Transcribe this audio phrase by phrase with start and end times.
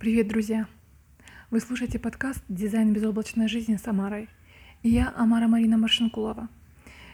[0.00, 0.66] Привет, друзья!
[1.50, 4.30] Вы слушаете подкаст «Дизайн безоблачной жизни» с Амарой.
[4.82, 6.48] И я Амара Марина Маршинкулова.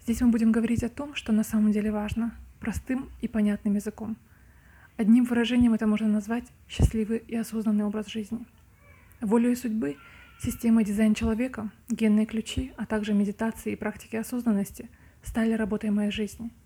[0.00, 4.16] Здесь мы будем говорить о том, что на самом деле важно, простым и понятным языком.
[4.96, 8.46] Одним выражением это можно назвать счастливый и осознанный образ жизни.
[9.20, 9.96] Волю и судьбы,
[10.40, 14.88] система дизайн человека, генные ключи, а также медитации и практики осознанности
[15.24, 16.52] стали работой моей жизни–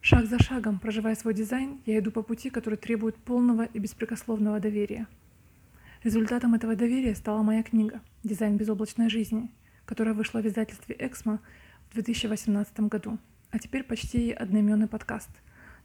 [0.00, 4.60] Шаг за шагом, проживая свой дизайн, я иду по пути, который требует полного и беспрекословного
[4.60, 5.08] доверия.
[6.04, 9.50] Результатом этого доверия стала моя книга «Дизайн безоблачной жизни»,
[9.84, 11.40] которая вышла в издательстве «Эксмо»
[11.90, 13.18] в 2018 году,
[13.50, 15.30] а теперь почти одноименный подкаст,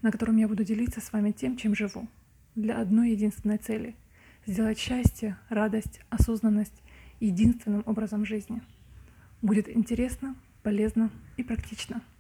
[0.04, 2.08] на котором я буду делиться с вами тем, чем живу,
[2.54, 3.96] для одной единственной цели–
[4.46, 6.84] сделать счастье, радость, осознанность
[7.20, 8.62] единственным образом жизни.
[9.42, 12.04] Будет интересно, полезно и практично–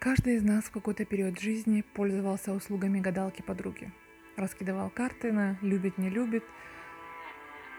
[0.00, 3.92] Каждый из нас в какой-то период жизни пользовался услугами гадалки подруги.
[4.34, 6.42] Раскидывал карты на «любит, не любит»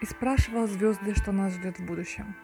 [0.00, 2.36] и спрашивал звезды, что нас ждет в будущем.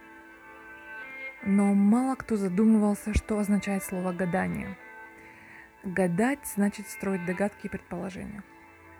[1.44, 4.76] Но мало кто задумывался, что означает слово «гадание».
[5.84, 8.42] Гадать значит строить догадки и предположения.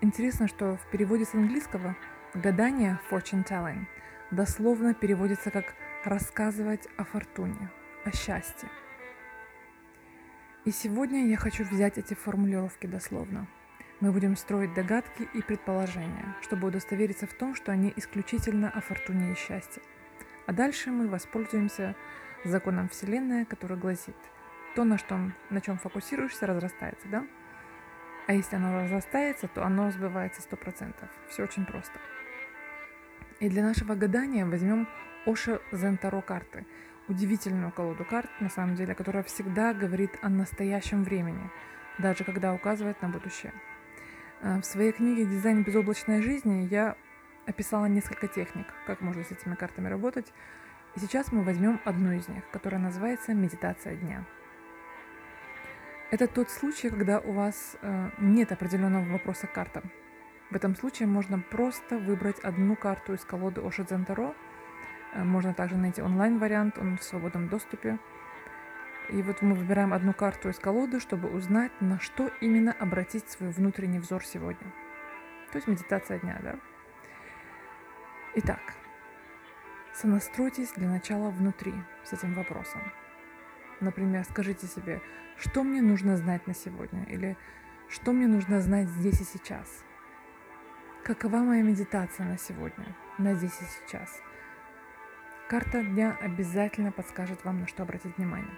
[0.01, 1.97] Интересно, что в переводе с английского
[2.35, 3.87] гадание fortune telling
[4.31, 7.69] дословно переводится как рассказывать о фортуне,
[8.05, 8.69] о счастье–
[10.65, 13.47] и сегодня я хочу взять эти формулировки дословно.
[14.01, 19.33] Мы будем строить догадки и предположения, чтобы удостовериться в том, что они исключительно о фортуне
[19.33, 19.83] и счастье.
[20.47, 21.95] А дальше мы воспользуемся
[22.45, 24.17] законом Вселенной, который гласит,
[24.75, 25.19] то, на, что,
[25.51, 27.27] на чем фокусируешься, разрастается, да?
[28.27, 30.95] А если оно разрастается, то оно сбывается 100%.
[31.31, 31.99] Все очень просто.
[33.41, 34.89] И для нашего гадания возьмем
[35.25, 36.67] Оша Зентаро карты–
[37.09, 41.51] удивительную колоду карт, на самом деле, которая всегда говорит о настоящем времени,
[41.99, 43.53] даже когда указывает на будущее.
[44.41, 46.97] Э, в своей книге «Дизайн безоблачной жизни» я
[47.47, 50.33] описала несколько техник, как можно с этими картами работать.
[50.95, 54.25] И сейчас мы возьмем одну из них, которая называется «Медитация дня».
[56.11, 59.91] Это тот случай, когда у вас э, нет определенного вопроса к картам.
[60.51, 64.35] В этом случае можно просто выбрать одну карту из колоды Оши Дзентаро–
[65.15, 67.99] можно также найти онлайн-вариант, он в свободном доступе.
[69.09, 73.51] И вот мы выбираем одну карту из колоды, чтобы узнать, на что именно обратить свой
[73.51, 74.73] внутренний взор сегодня.
[75.51, 76.57] То есть медитация дня, да?
[78.35, 78.61] Итак,
[79.95, 81.73] сонастройтесь для начала внутри
[82.05, 82.83] с этим вопросом.
[83.81, 85.01] Например, скажите себе,
[85.39, 87.37] что мне нужно знать на сегодня или
[87.89, 89.85] что мне нужно знать здесь и сейчас.
[91.03, 94.21] Какова моя медитация на сегодня, на здесь и сейчас–
[95.49, 98.55] Карта дня обязательно подскажет вам, на что обратить внимание.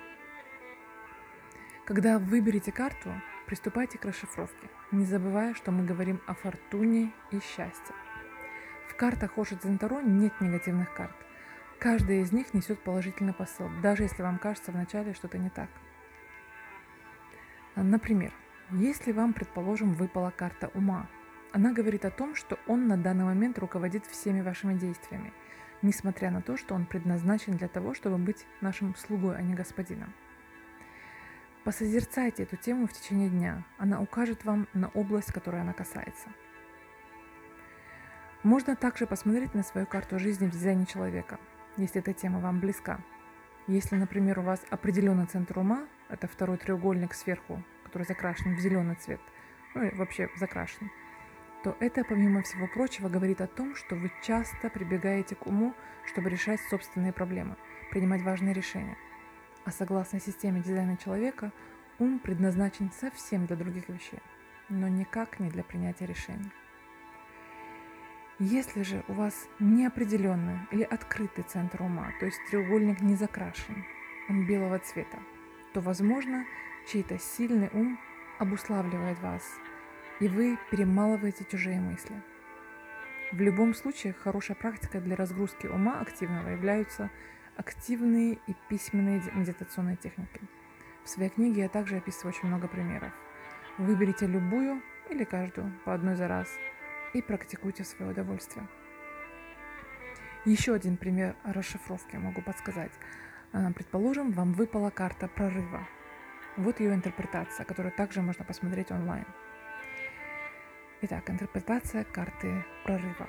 [1.84, 3.12] Когда выберете карту,
[3.46, 7.94] приступайте к расшифровке, не забывая, что мы говорим о фортуне и счастье.
[8.88, 11.14] В картах Оши Дзентаро нет негативных карт.
[11.78, 15.68] Каждая из них несет положительный посыл, даже если вам кажется вначале что-то не так.
[17.76, 18.32] Например,
[18.72, 21.06] если вам, предположим, выпала карта ума,
[21.52, 25.32] она говорит о том, что он на данный момент руководит всеми вашими действиями–
[25.82, 30.12] несмотря на то, что он предназначен для того, чтобы быть нашим слугой, а не господином.
[31.64, 33.64] Посозерцайте эту тему в течение дня.
[33.76, 36.30] Она укажет вам на область, которой она касается.
[38.42, 41.38] Можно также посмотреть на свою карту жизни в дизайне человека,
[41.76, 43.00] если эта тема вам близка.
[43.66, 48.94] Если, например, у вас определенный центр ума, это второй треугольник сверху, который закрашен в зеленый
[48.94, 49.20] цвет,
[49.74, 50.90] ну и вообще закрашен,
[51.62, 55.74] то это, помимо всего прочего, говорит о том, что вы часто прибегаете к уму,
[56.06, 57.56] чтобы решать собственные проблемы,
[57.90, 58.96] принимать важные решения.
[59.64, 61.52] А согласно системе дизайна человека,
[61.98, 64.20] ум предназначен совсем для других вещей,
[64.70, 66.50] но никак не для принятия решений.
[68.38, 73.84] Если же у вас неопределенный или открытый центр ума, то есть треугольник не закрашен,
[74.30, 75.18] он белого цвета,
[75.74, 76.46] то, возможно,
[76.86, 77.98] чей-то сильный ум
[78.38, 79.42] обуславливает вас
[80.20, 82.14] и вы перемалываете чужие мысли.
[83.32, 87.10] В любом случае, хорошая практика для разгрузки ума активного являются
[87.56, 90.40] активные и письменные медитационные техники.
[91.04, 93.12] В своей книге я также описываю очень много примеров.
[93.78, 96.48] Выберите любую или каждую по одной за раз
[97.14, 98.68] и практикуйте в свое удовольствие.
[100.44, 102.92] Еще один пример расшифровки могу подсказать.
[103.52, 105.86] А, предположим, вам выпала карта прорыва.
[106.56, 109.26] Вот ее интерпретация, которую также можно посмотреть онлайн.
[111.02, 113.28] Итак, интерпретация карты прорыва.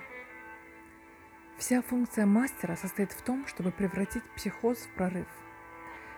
[1.57, 5.27] Вся функция мастера состоит в том, чтобы превратить психоз в прорыв.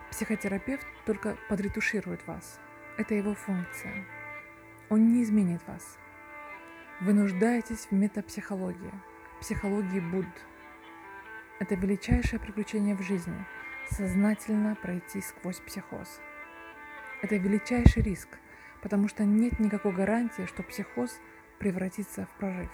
[0.10, 2.60] Психотерапевт только подретуширует вас.
[2.98, 4.06] Это его функция.
[4.90, 5.98] Он не изменит вас.
[7.02, 8.94] Вы нуждаетесь в метапсихологии,
[9.40, 10.46] психологии Будд.
[11.60, 13.46] Это величайшее приключение в жизни–
[13.92, 16.20] сознательно пройти сквозь психоз.
[17.22, 18.28] Это величайший риск,
[18.82, 21.20] потому что нет никакой гарантии, что психоз
[21.64, 22.70] превратится в прорыв.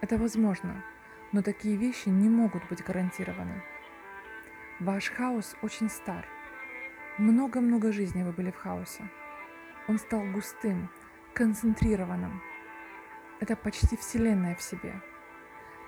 [0.00, 0.84] Это возможно,
[1.32, 3.64] но такие вещи не могут быть гарантированы.
[4.78, 6.24] Ваш хаос очень стар.
[7.18, 9.10] Много-много жизней вы были в хаосе.
[9.88, 10.88] Он стал густым,
[11.34, 12.40] концентрированным.
[13.40, 14.94] Это почти Вселенная в себе.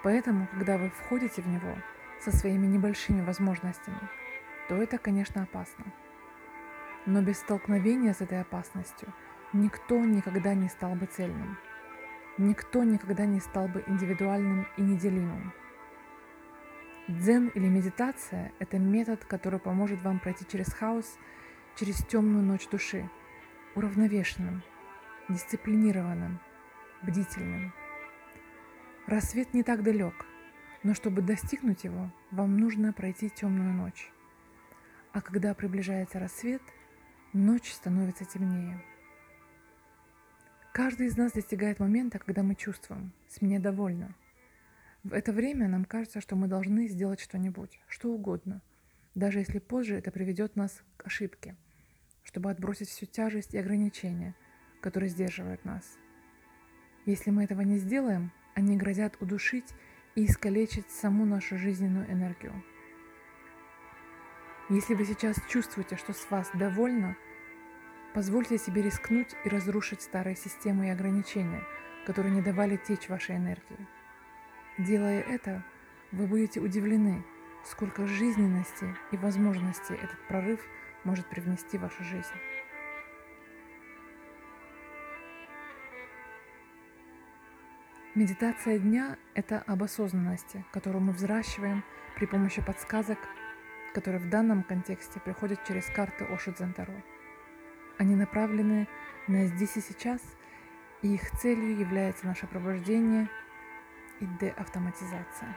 [0.02, 1.76] Поэтому, когда вы входите в него
[2.20, 4.00] со своими небольшими возможностями,
[4.68, 5.84] то это, конечно, опасно.
[7.06, 9.14] Но без столкновения с этой опасностью
[9.52, 11.56] никто никогда не стал бы цельным.
[12.38, 15.54] Никто никогда не стал бы индивидуальным и неделимым.
[17.08, 21.18] Дзен или медитация– это метод, который поможет вам пройти через хаос,
[21.76, 23.08] через темную ночь души–
[23.74, 24.62] уравновешенным,
[25.28, 26.40] дисциплинированным,
[27.02, 27.72] бдительным.
[29.06, 30.26] Рассвет не так далек,
[30.82, 34.10] но чтобы достигнуть его, вам нужно пройти темную ночь.
[35.12, 36.62] А когда приближается рассвет,
[37.32, 38.82] ночь становится темнее.
[40.76, 44.14] Каждый из нас достигает момента, когда мы чувствуем «с меня довольно».
[45.04, 48.60] В это время нам кажется, что мы должны сделать что-нибудь, что угодно,
[49.14, 51.56] даже если позже это приведет нас к ошибке–
[52.26, 54.34] чтобы отбросить всю тяжесть и ограничения,
[54.82, 55.96] которые сдерживают нас.
[57.06, 59.72] Если мы этого не сделаем, они грозят удушить
[60.14, 62.52] и искалечить саму нашу жизненную энергию.
[64.68, 67.16] Если вы сейчас чувствуете, что с вас довольно,
[68.16, 71.62] позвольте себе рискнуть и разрушить старые системы и ограничения,
[72.06, 73.86] которые не давали течь вашей энергии.
[74.78, 75.62] Делая это,
[76.10, 77.22] вы будете удивлены,
[77.62, 80.60] сколько жизненности и возможностей этот прорыв–
[81.06, 82.26] может привнести в вашу жизнь.
[88.14, 91.84] Медитация дня– это об осознанности, которую мы взращиваем
[92.16, 93.18] при помощи подсказок,
[93.94, 96.94] которые в данном контексте приходят через карты Оши Дзентаро.
[97.98, 98.88] Они направлены
[99.26, 100.20] на здесь и сейчас,
[101.02, 103.28] и их целью является наше пробуждение
[104.20, 105.56] и деавтоматизация.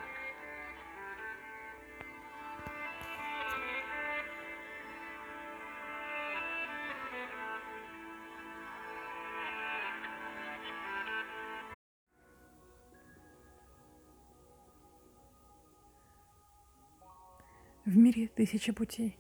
[17.85, 19.17] В мире тысячи путей.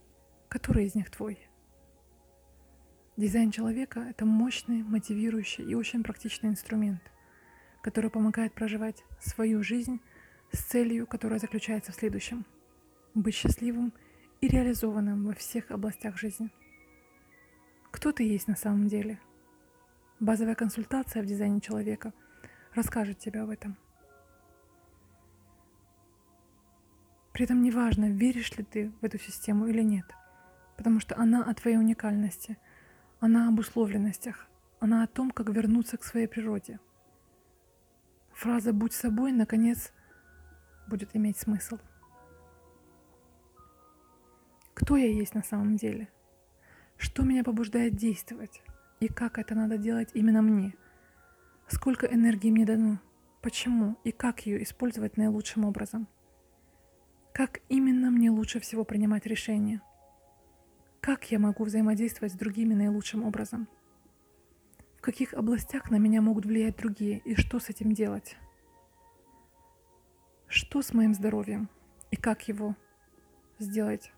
[0.47, 1.48] Который из них твой?
[3.19, 7.01] Дизайн человека– это мощный, мотивирующий и очень практичный инструмент,
[7.81, 9.99] который помогает проживать свою жизнь
[10.53, 12.45] с целью, которая заключается в следующем–
[13.13, 13.91] быть счастливым
[14.39, 16.49] и реализованным во всех областях жизни.
[17.91, 19.19] Кто ты есть на самом деле?
[20.21, 22.13] Базовая консультация в дизайне человека
[22.73, 23.75] расскажет тебе об этом–
[27.33, 30.05] При этом неважно, веришь ли ты в эту систему или нет,
[30.77, 32.57] потому что она о твоей уникальности,
[33.19, 34.47] она об условленностях,
[34.79, 36.79] она о том, как вернуться к своей природе.
[38.33, 39.91] Фраза «будь собой» наконец
[40.87, 41.77] будет иметь смысл.
[44.73, 46.07] Кто я есть на самом деле?
[46.97, 48.61] Что меня побуждает действовать?
[48.99, 50.73] И как это надо делать именно мне?
[51.67, 52.99] Сколько энергии мне дано?
[53.41, 56.07] Почему и как ее использовать наилучшим образом–
[57.39, 59.81] как именно мне лучше всего принимать решения?
[61.01, 63.69] Как я могу взаимодействовать с другими наилучшим образом?
[64.97, 68.35] В каких областях на меня могут влиять другие и что с этим делать?
[70.47, 71.69] Что с моим здоровьем
[72.11, 72.75] и как его
[73.59, 74.11] сделать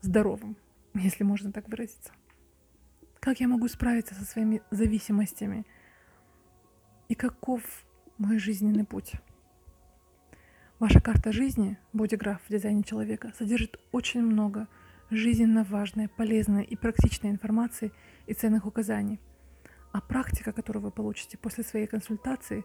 [0.00, 0.56] здоровым,
[0.94, 2.12] если можно так выразиться?
[3.18, 5.66] Как я могу справиться со своими зависимостями?
[7.08, 7.62] И каков
[8.16, 9.14] мой жизненный путь?
[10.78, 14.68] Ваша карта жизни, бодиграф в дизайне человека, содержит очень много
[15.10, 17.92] жизненно важной, полезной и практичной информации
[18.26, 19.20] и ценных указаний.
[19.92, 22.64] А практика, которую вы получите после своей консультации,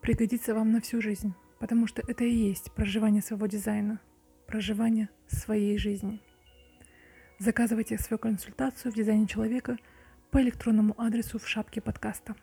[0.00, 4.00] пригодится вам на всю жизнь, потому что это и есть проживание своего дизайна,
[4.46, 6.20] проживание своей жизни.
[7.38, 9.76] Заказывайте свою консультацию в дизайне человека
[10.30, 12.36] по электронному адресу в шапке подкаста.